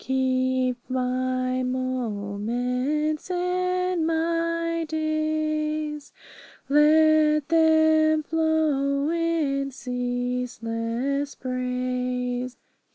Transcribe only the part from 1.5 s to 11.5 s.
moments and my days; Let them flow in ceaseless